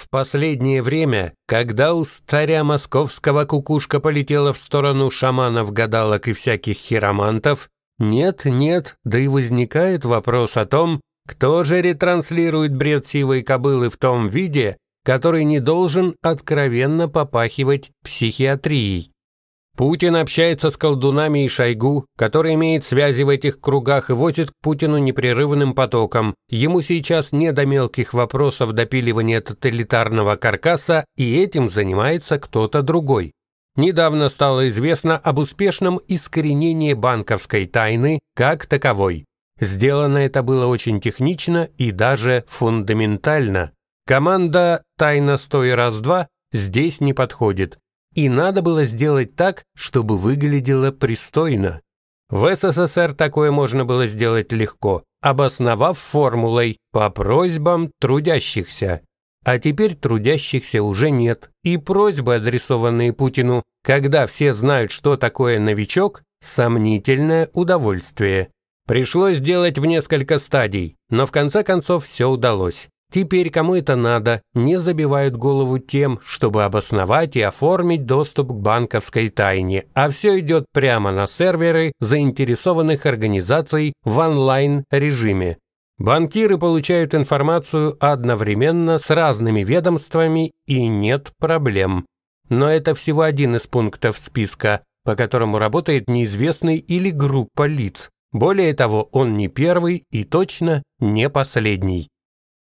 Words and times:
В 0.00 0.08
последнее 0.08 0.82
время, 0.82 1.34
когда 1.46 1.92
у 1.92 2.06
царя 2.24 2.64
московского 2.64 3.44
кукушка 3.44 4.00
полетела 4.00 4.54
в 4.54 4.56
сторону 4.56 5.10
шаманов, 5.10 5.74
гадалок 5.74 6.26
и 6.26 6.32
всяких 6.32 6.78
хиромантов, 6.78 7.68
нет-нет, 7.98 8.96
да 9.04 9.18
и 9.18 9.28
возникает 9.28 10.06
вопрос 10.06 10.56
о 10.56 10.64
том, 10.64 11.02
кто 11.28 11.64
же 11.64 11.82
ретранслирует 11.82 12.74
бред 12.74 13.06
сивой 13.06 13.42
кобылы 13.42 13.90
в 13.90 13.98
том 13.98 14.28
виде, 14.28 14.78
который 15.04 15.44
не 15.44 15.60
должен 15.60 16.16
откровенно 16.22 17.06
попахивать 17.06 17.90
психиатрией. 18.02 19.09
Путин 19.80 20.16
общается 20.16 20.68
с 20.68 20.76
колдунами 20.76 21.46
и 21.46 21.48
Шойгу, 21.48 22.04
который 22.18 22.52
имеет 22.52 22.84
связи 22.84 23.22
в 23.22 23.30
этих 23.30 23.62
кругах 23.62 24.10
и 24.10 24.12
возит 24.12 24.50
к 24.50 24.54
Путину 24.62 24.98
непрерывным 24.98 25.72
потоком. 25.72 26.34
Ему 26.50 26.82
сейчас 26.82 27.32
не 27.32 27.50
до 27.50 27.64
мелких 27.64 28.12
вопросов 28.12 28.74
допиливания 28.74 29.40
тоталитарного 29.40 30.36
каркаса, 30.36 31.06
и 31.16 31.34
этим 31.34 31.70
занимается 31.70 32.38
кто-то 32.38 32.82
другой. 32.82 33.32
Недавно 33.74 34.28
стало 34.28 34.68
известно 34.68 35.16
об 35.16 35.38
успешном 35.38 35.98
искоренении 36.08 36.92
банковской 36.92 37.64
тайны 37.64 38.18
как 38.36 38.66
таковой. 38.66 39.24
Сделано 39.60 40.18
это 40.18 40.42
было 40.42 40.66
очень 40.66 41.00
технично 41.00 41.70
и 41.78 41.90
даже 41.90 42.44
фундаментально. 42.48 43.72
Команда 44.06 44.82
«Тайна 44.98 45.38
стой 45.38 45.74
раз-два» 45.74 46.28
здесь 46.52 47.00
не 47.00 47.14
подходит. 47.14 47.78
И 48.14 48.28
надо 48.28 48.62
было 48.62 48.84
сделать 48.84 49.36
так, 49.36 49.64
чтобы 49.76 50.16
выглядело 50.16 50.90
пристойно. 50.90 51.80
В 52.28 52.54
СССР 52.54 53.14
такое 53.14 53.50
можно 53.50 53.84
было 53.84 54.06
сделать 54.06 54.52
легко, 54.52 55.02
обосновав 55.20 55.98
формулой 55.98 56.78
«по 56.92 57.10
просьбам 57.10 57.92
трудящихся». 58.00 59.02
А 59.44 59.58
теперь 59.58 59.94
трудящихся 59.94 60.82
уже 60.82 61.10
нет, 61.10 61.50
и 61.64 61.78
просьбы, 61.78 62.34
адресованные 62.36 63.12
Путину, 63.12 63.62
когда 63.82 64.26
все 64.26 64.52
знают, 64.52 64.90
что 64.90 65.16
такое 65.16 65.58
новичок, 65.58 66.22
сомнительное 66.42 67.48
удовольствие. 67.54 68.50
Пришлось 68.86 69.38
делать 69.38 69.78
в 69.78 69.86
несколько 69.86 70.38
стадий, 70.38 70.96
но 71.08 71.24
в 71.24 71.30
конце 71.30 71.62
концов 71.62 72.06
все 72.06 72.28
удалось. 72.28 72.88
Теперь 73.10 73.50
кому 73.50 73.74
это 73.74 73.96
надо, 73.96 74.40
не 74.54 74.78
забивают 74.78 75.36
голову 75.36 75.78
тем, 75.78 76.20
чтобы 76.24 76.62
обосновать 76.62 77.34
и 77.36 77.40
оформить 77.40 78.06
доступ 78.06 78.48
к 78.48 78.54
банковской 78.54 79.30
тайне, 79.30 79.86
а 79.94 80.10
все 80.10 80.38
идет 80.38 80.66
прямо 80.72 81.10
на 81.10 81.26
серверы 81.26 81.92
заинтересованных 81.98 83.06
организаций 83.06 83.94
в 84.04 84.18
онлайн-режиме. 84.18 85.58
Банкиры 85.98 86.56
получают 86.56 87.14
информацию 87.14 87.96
одновременно 88.00 88.98
с 88.98 89.10
разными 89.10 89.64
ведомствами 89.64 90.52
и 90.66 90.86
нет 90.86 91.32
проблем. 91.38 92.06
Но 92.48 92.70
это 92.70 92.94
всего 92.94 93.22
один 93.22 93.56
из 93.56 93.66
пунктов 93.66 94.18
списка, 94.24 94.82
по 95.04 95.16
которому 95.16 95.58
работает 95.58 96.08
неизвестный 96.08 96.78
или 96.78 97.10
группа 97.10 97.66
лиц. 97.66 98.08
Более 98.32 98.72
того, 98.74 99.08
он 99.12 99.34
не 99.34 99.48
первый 99.48 100.04
и 100.10 100.24
точно 100.24 100.82
не 101.00 101.28
последний. 101.28 102.08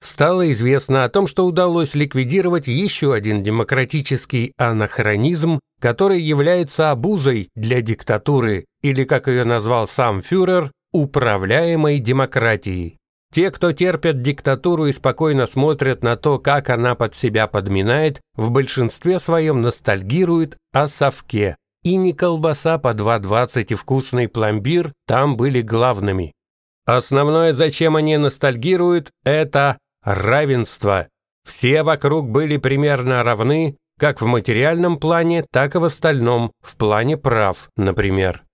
Стало 0.00 0.50
известно 0.52 1.04
о 1.04 1.08
том, 1.08 1.26
что 1.26 1.44
удалось 1.44 1.94
ликвидировать 1.94 2.66
еще 2.66 3.12
один 3.12 3.42
демократический 3.42 4.52
анахронизм, 4.56 5.60
который 5.80 6.20
является 6.20 6.90
обузой 6.90 7.48
для 7.54 7.80
диктатуры, 7.82 8.64
или, 8.82 9.04
как 9.04 9.26
ее 9.26 9.44
назвал 9.44 9.88
сам 9.88 10.22
фюрер, 10.22 10.70
управляемой 10.92 11.98
демократии. 11.98 12.96
Те, 13.32 13.50
кто 13.50 13.72
терпят 13.72 14.22
диктатуру 14.22 14.86
и 14.86 14.92
спокойно 14.92 15.46
смотрят 15.46 16.02
на 16.02 16.16
то, 16.16 16.38
как 16.38 16.70
она 16.70 16.94
под 16.94 17.14
себя 17.14 17.46
подминает, 17.46 18.20
в 18.36 18.50
большинстве 18.50 19.18
своем 19.18 19.60
ностальгируют 19.60 20.56
о 20.72 20.88
совке. 20.88 21.56
И 21.84 21.96
не 21.96 22.12
колбаса 22.12 22.78
по 22.78 22.94
2,20 22.94 23.66
и 23.68 23.74
вкусный 23.74 24.28
пломбир 24.28 24.92
там 25.06 25.36
были 25.36 25.60
главными. 25.60 26.32
Основное, 26.86 27.52
зачем 27.52 27.96
они 27.96 28.16
ностальгируют, 28.16 29.10
это 29.24 29.76
равенство. 30.02 31.08
Все 31.44 31.82
вокруг 31.82 32.28
были 32.28 32.56
примерно 32.56 33.22
равны, 33.22 33.76
как 33.98 34.20
в 34.20 34.26
материальном 34.26 34.98
плане, 34.98 35.44
так 35.50 35.74
и 35.74 35.78
в 35.78 35.84
остальном, 35.84 36.52
в 36.62 36.76
плане 36.76 37.16
прав, 37.16 37.68
например. 37.76 38.44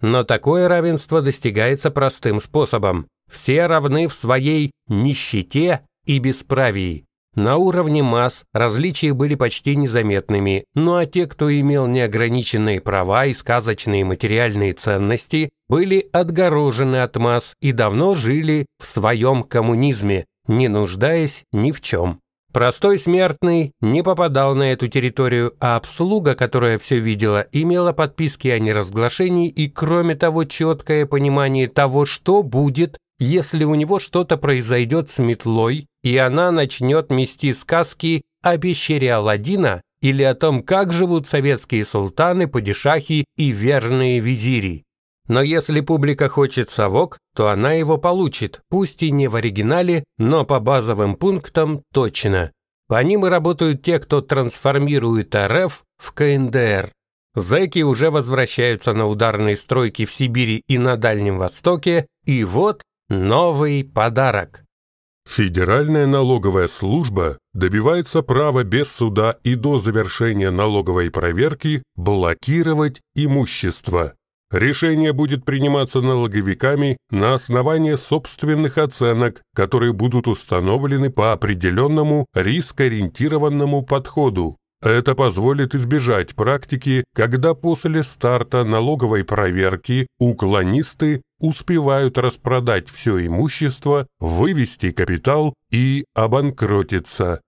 Но 0.00 0.24
такое 0.24 0.68
равенство 0.68 1.22
достигается 1.22 1.90
простым 1.90 2.40
способом. 2.40 3.06
Все 3.30 3.66
равны 3.66 4.08
в 4.08 4.14
своей 4.14 4.72
нищете 4.88 5.82
и 6.06 6.18
бесправии. 6.18 7.04
На 7.34 7.56
уровне 7.56 8.02
масс 8.02 8.44
различия 8.52 9.12
были 9.12 9.34
почти 9.36 9.76
незаметными, 9.76 10.64
ну 10.74 10.96
а 10.96 11.06
те, 11.06 11.26
кто 11.26 11.54
имел 11.54 11.86
неограниченные 11.86 12.80
права 12.80 13.26
и 13.26 13.34
сказочные 13.34 14.04
материальные 14.04 14.72
ценности, 14.72 15.50
были 15.68 16.08
отгорожены 16.12 16.96
от 16.96 17.16
масс 17.16 17.54
и 17.60 17.72
давно 17.72 18.14
жили 18.14 18.66
в 18.80 18.86
своем 18.86 19.44
коммунизме, 19.44 20.24
не 20.48 20.68
нуждаясь 20.68 21.44
ни 21.52 21.70
в 21.70 21.80
чем. 21.80 22.20
Простой 22.52 22.98
смертный 22.98 23.72
не 23.80 24.02
попадал 24.02 24.54
на 24.54 24.72
эту 24.72 24.88
территорию, 24.88 25.54
а 25.60 25.76
обслуга, 25.76 26.34
которая 26.34 26.78
все 26.78 26.98
видела, 26.98 27.46
имела 27.52 27.92
подписки 27.92 28.48
о 28.48 28.58
неразглашении 28.58 29.50
и, 29.50 29.68
кроме 29.68 30.14
того, 30.14 30.44
четкое 30.44 31.04
понимание 31.04 31.68
того, 31.68 32.06
что 32.06 32.42
будет, 32.42 32.96
если 33.18 33.64
у 33.64 33.74
него 33.74 33.98
что-то 33.98 34.38
произойдет 34.38 35.10
с 35.10 35.18
метлой, 35.18 35.86
и 36.02 36.16
она 36.16 36.50
начнет 36.50 37.10
мести 37.10 37.52
сказки 37.52 38.22
о 38.42 38.56
пещере 38.56 39.12
Аладдина 39.12 39.82
или 40.00 40.22
о 40.22 40.34
том, 40.34 40.62
как 40.62 40.92
живут 40.92 41.28
советские 41.28 41.84
султаны, 41.84 42.48
падишахи 42.48 43.26
и 43.36 43.50
верные 43.50 44.20
визири. 44.20 44.84
Но 45.28 45.42
если 45.42 45.80
публика 45.80 46.28
хочет 46.28 46.70
совок, 46.70 47.18
то 47.36 47.48
она 47.48 47.72
его 47.72 47.98
получит, 47.98 48.60
пусть 48.70 49.02
и 49.02 49.10
не 49.10 49.28
в 49.28 49.36
оригинале, 49.36 50.04
но 50.16 50.44
по 50.44 50.58
базовым 50.58 51.16
пунктам 51.16 51.82
точно. 51.92 52.50
По 52.88 53.02
ним 53.02 53.26
и 53.26 53.28
работают 53.28 53.82
те, 53.82 53.98
кто 53.98 54.22
трансформирует 54.22 55.34
РФ 55.36 55.84
в 55.98 56.12
КНДР. 56.12 56.90
Зэки 57.34 57.80
уже 57.80 58.10
возвращаются 58.10 58.94
на 58.94 59.06
ударные 59.06 59.54
стройки 59.56 60.06
в 60.06 60.10
Сибири 60.10 60.62
и 60.66 60.78
на 60.78 60.96
Дальнем 60.96 61.38
Востоке, 61.38 62.06
и 62.24 62.42
вот 62.44 62.82
новый 63.10 63.84
подарок. 63.84 64.64
Федеральная 65.28 66.06
налоговая 66.06 66.68
служба 66.68 67.36
добивается 67.52 68.22
права 68.22 68.64
без 68.64 68.90
суда 68.90 69.36
и 69.44 69.56
до 69.56 69.76
завершения 69.76 70.50
налоговой 70.50 71.10
проверки 71.10 71.82
блокировать 71.96 73.02
имущество. 73.14 74.14
Решение 74.50 75.12
будет 75.12 75.44
приниматься 75.44 76.00
налоговиками 76.00 76.96
на 77.10 77.34
основании 77.34 77.96
собственных 77.96 78.78
оценок, 78.78 79.42
которые 79.54 79.92
будут 79.92 80.26
установлены 80.26 81.10
по 81.10 81.32
определенному 81.32 82.24
рискоориентированному 82.34 83.82
подходу. 83.82 84.56
Это 84.80 85.14
позволит 85.14 85.74
избежать 85.74 86.34
практики, 86.34 87.04
когда 87.14 87.54
после 87.54 88.04
старта 88.04 88.64
налоговой 88.64 89.24
проверки 89.24 90.06
уклонисты 90.18 91.20
успевают 91.40 92.16
распродать 92.16 92.88
все 92.88 93.26
имущество, 93.26 94.06
вывести 94.20 94.92
капитал 94.92 95.52
и 95.70 96.04
обанкротиться. 96.14 97.40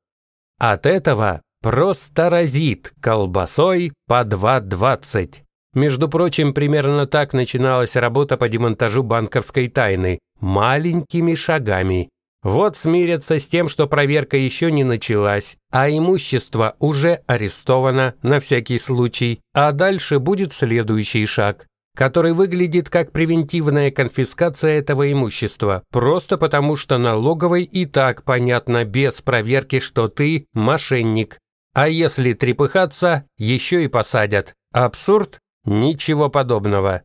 От 0.59 0.87
этого 0.87 1.41
просто 1.63 2.29
разит 2.31 2.93
колбасой 3.01 3.93
по 4.07 4.23
2,20. 4.25 5.45
Между 5.75 6.09
прочим, 6.09 6.53
примерно 6.53 7.07
так 7.07 7.33
начиналась 7.33 7.97
работа 7.97 8.37
по 8.37 8.49
демонтажу 8.49 9.03
банковской 9.03 9.69
тайны. 9.69 10.19
Маленькими 10.41 11.35
шагами. 11.35 12.09
Вот 12.43 12.77
смирятся 12.77 13.39
с 13.39 13.47
тем, 13.47 13.69
что 13.69 13.87
проверка 13.87 14.37
еще 14.37 14.73
не 14.73 14.83
началась, 14.83 15.57
а 15.71 15.91
имущество 15.91 16.75
уже 16.79 17.21
арестовано 17.27 18.15
на 18.23 18.41
всякий 18.41 18.79
случай, 18.79 19.41
а 19.53 19.73
дальше 19.73 20.19
будет 20.19 20.55
следующий 20.55 21.27
шаг, 21.27 21.67
который 21.95 22.33
выглядит 22.33 22.89
как 22.89 23.13
превентивная 23.13 23.91
конфискация 23.91 24.79
этого 24.79 25.13
имущества, 25.13 25.83
просто 25.93 26.39
потому 26.39 26.77
что 26.77 26.97
налоговой 26.97 27.65
и 27.65 27.85
так 27.85 28.25
понятно 28.25 28.87
без 28.87 29.21
проверки, 29.21 29.79
что 29.79 30.09
ты 30.09 30.47
мошенник. 30.55 31.39
А 31.75 31.89
если 31.89 32.33
трепыхаться, 32.33 33.27
еще 33.37 33.85
и 33.85 33.89
посадят. 33.89 34.55
Абсурд? 34.73 35.39
Ничего 35.65 36.29
подобного. 36.29 37.03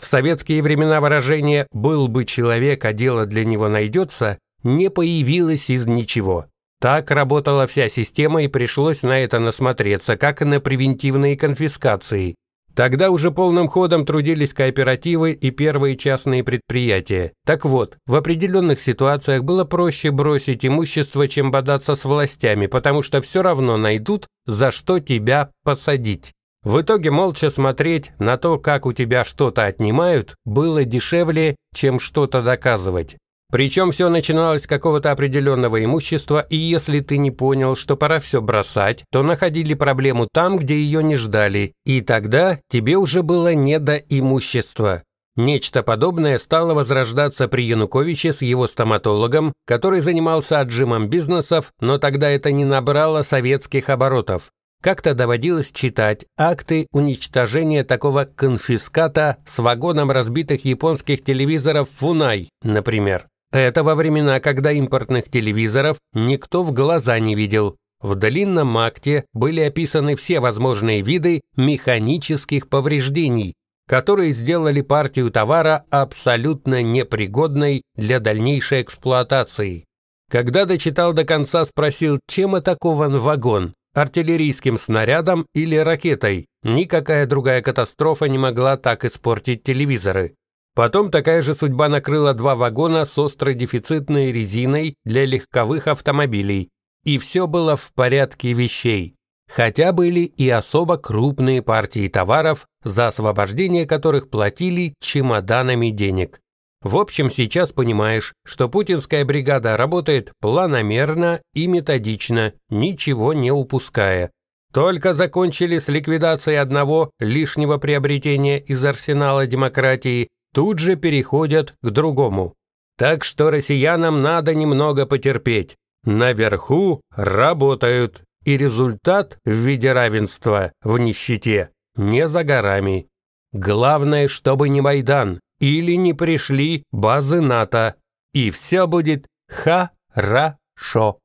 В 0.00 0.06
советские 0.06 0.62
времена 0.62 1.00
выражение 1.00 1.66
«был 1.72 2.08
бы 2.08 2.24
человек, 2.24 2.84
а 2.84 2.92
дело 2.92 3.26
для 3.26 3.44
него 3.44 3.68
найдется» 3.68 4.38
не 4.64 4.90
появилось 4.90 5.70
из 5.70 5.86
ничего. 5.86 6.46
Так 6.80 7.10
работала 7.10 7.66
вся 7.66 7.88
система 7.88 8.42
и 8.42 8.48
пришлось 8.48 9.02
на 9.02 9.18
это 9.18 9.38
насмотреться, 9.38 10.16
как 10.16 10.42
и 10.42 10.44
на 10.44 10.60
превентивные 10.60 11.36
конфискации. 11.36 12.34
Тогда 12.74 13.10
уже 13.10 13.32
полным 13.32 13.66
ходом 13.66 14.06
трудились 14.06 14.54
кооперативы 14.54 15.32
и 15.32 15.50
первые 15.50 15.96
частные 15.96 16.44
предприятия. 16.44 17.32
Так 17.44 17.64
вот, 17.64 17.96
в 18.06 18.14
определенных 18.14 18.80
ситуациях 18.80 19.42
было 19.42 19.64
проще 19.64 20.12
бросить 20.12 20.64
имущество, 20.64 21.26
чем 21.26 21.50
бодаться 21.50 21.96
с 21.96 22.04
властями, 22.04 22.66
потому 22.66 23.02
что 23.02 23.20
все 23.20 23.42
равно 23.42 23.76
найдут, 23.76 24.28
за 24.46 24.70
что 24.70 25.00
тебя 25.00 25.50
посадить. 25.64 26.32
В 26.64 26.80
итоге 26.80 27.10
молча 27.10 27.50
смотреть 27.50 28.10
на 28.18 28.36
то, 28.36 28.58
как 28.58 28.84
у 28.86 28.92
тебя 28.92 29.24
что-то 29.24 29.64
отнимают, 29.64 30.34
было 30.44 30.84
дешевле, 30.84 31.56
чем 31.74 32.00
что-то 32.00 32.42
доказывать. 32.42 33.16
Причем 33.50 33.92
все 33.92 34.10
начиналось 34.10 34.64
с 34.64 34.66
какого-то 34.66 35.10
определенного 35.10 35.82
имущества, 35.82 36.44
и 36.50 36.56
если 36.56 37.00
ты 37.00 37.16
не 37.16 37.30
понял, 37.30 37.76
что 37.76 37.96
пора 37.96 38.18
все 38.18 38.42
бросать, 38.42 39.04
то 39.10 39.22
находили 39.22 39.72
проблему 39.72 40.28
там, 40.30 40.58
где 40.58 40.74
ее 40.74 41.02
не 41.02 41.16
ждали, 41.16 41.72
и 41.86 42.02
тогда 42.02 42.58
тебе 42.68 42.96
уже 42.96 43.22
было 43.22 43.54
не 43.54 43.78
до 43.78 43.96
имущества. 43.96 45.02
Нечто 45.34 45.82
подобное 45.82 46.36
стало 46.36 46.74
возрождаться 46.74 47.48
при 47.48 47.62
Януковиче 47.62 48.32
с 48.32 48.42
его 48.42 48.66
стоматологом, 48.66 49.54
который 49.66 50.00
занимался 50.00 50.60
отжимом 50.60 51.08
бизнесов, 51.08 51.72
но 51.80 51.96
тогда 51.96 52.28
это 52.28 52.50
не 52.50 52.64
набрало 52.64 53.22
советских 53.22 53.88
оборотов. 53.88 54.50
Как-то 54.80 55.14
доводилось 55.14 55.72
читать 55.72 56.26
акты 56.36 56.86
уничтожения 56.92 57.82
такого 57.82 58.24
конфиската 58.24 59.38
с 59.46 59.58
вагоном 59.58 60.10
разбитых 60.10 60.64
японских 60.64 61.24
телевизоров 61.24 61.88
«Фунай», 61.96 62.48
например. 62.62 63.26
Это 63.50 63.82
во 63.82 63.94
времена, 63.94 64.40
когда 64.40 64.72
импортных 64.72 65.30
телевизоров 65.30 65.98
никто 66.12 66.62
в 66.62 66.72
глаза 66.72 67.18
не 67.18 67.34
видел. 67.34 67.76
В 68.00 68.14
длинном 68.14 68.78
акте 68.78 69.24
были 69.32 69.60
описаны 69.60 70.14
все 70.14 70.38
возможные 70.38 71.02
виды 71.02 71.40
механических 71.56 72.68
повреждений, 72.68 73.54
которые 73.88 74.32
сделали 74.32 74.82
партию 74.82 75.30
товара 75.32 75.84
абсолютно 75.90 76.82
непригодной 76.82 77.82
для 77.96 78.20
дальнейшей 78.20 78.82
эксплуатации. 78.82 79.84
Когда 80.30 80.66
дочитал 80.66 81.14
до 81.14 81.24
конца, 81.24 81.64
спросил, 81.64 82.20
чем 82.28 82.54
атакован 82.54 83.18
вагон– 83.18 83.72
артиллерийским 83.94 84.78
снарядом 84.78 85.46
или 85.54 85.76
ракетой. 85.76 86.46
Никакая 86.62 87.26
другая 87.26 87.62
катастрофа 87.62 88.26
не 88.26 88.38
могла 88.38 88.76
так 88.76 89.04
испортить 89.04 89.62
телевизоры. 89.62 90.34
Потом 90.74 91.10
такая 91.10 91.42
же 91.42 91.54
судьба 91.54 91.88
накрыла 91.88 92.34
два 92.34 92.54
вагона 92.54 93.04
с 93.04 93.18
острой 93.18 93.54
дефицитной 93.54 94.30
резиной 94.30 94.94
для 95.04 95.24
легковых 95.24 95.88
автомобилей. 95.88 96.70
И 97.04 97.18
все 97.18 97.46
было 97.46 97.76
в 97.76 97.92
порядке 97.94 98.52
вещей. 98.52 99.16
Хотя 99.50 99.92
были 99.92 100.20
и 100.20 100.48
особо 100.48 100.98
крупные 100.98 101.62
партии 101.62 102.06
товаров, 102.08 102.66
за 102.84 103.08
освобождение 103.08 103.86
которых 103.86 104.30
платили 104.30 104.94
чемоданами 105.00 105.90
денег. 105.90 106.40
В 106.80 106.96
общем, 106.96 107.28
сейчас 107.30 107.72
понимаешь, 107.72 108.34
что 108.44 108.68
путинская 108.68 109.24
бригада 109.24 109.76
работает 109.76 110.32
планомерно 110.40 111.40
и 111.52 111.66
методично, 111.66 112.52
ничего 112.70 113.32
не 113.32 113.50
упуская. 113.50 114.30
Только 114.72 115.14
закончили 115.14 115.78
с 115.78 115.88
ликвидацией 115.88 116.60
одного 116.60 117.10
лишнего 117.18 117.78
приобретения 117.78 118.58
из 118.58 118.84
арсенала 118.84 119.46
демократии, 119.46 120.28
тут 120.54 120.78
же 120.78 120.96
переходят 120.96 121.74
к 121.82 121.90
другому. 121.90 122.54
Так 122.96 123.24
что 123.24 123.50
россиянам 123.50 124.22
надо 124.22 124.54
немного 124.54 125.06
потерпеть. 125.06 125.76
Наверху 126.04 127.00
работают, 127.14 128.22
и 128.44 128.56
результат 128.56 129.38
в 129.44 129.50
виде 129.50 129.92
равенства 129.92 130.72
в 130.82 130.96
нищете 130.98 131.70
не 131.96 132.28
за 132.28 132.44
горами. 132.44 133.08
Главное, 133.52 134.28
чтобы 134.28 134.68
не 134.68 134.80
Майдан 134.80 135.40
или 135.60 135.92
не 135.92 136.12
пришли 136.12 136.84
базы 136.92 137.40
НАТО, 137.40 137.96
и 138.32 138.50
все 138.50 138.86
будет 138.86 139.26
хорошо. 139.48 141.18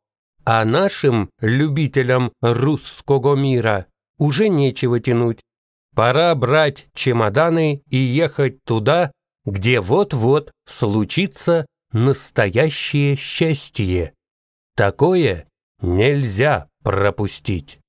А 0.45 0.65
нашим 0.65 1.29
любителям 1.39 2.33
русского 2.41 3.35
мира 3.35 3.87
уже 4.17 4.49
нечего 4.49 4.99
тянуть. 4.99 5.41
Пора 5.95 6.33
брать 6.35 6.87
чемоданы 6.93 7.83
и 7.89 7.97
ехать 7.97 8.63
туда, 8.63 9.11
где 9.45 9.79
вот-вот 9.79 10.51
случится 10.67 11.65
настоящее 11.91 13.15
счастье. 13.15 14.13
Такое 14.75 15.47
нельзя 15.81 16.67
пропустить. 16.83 17.79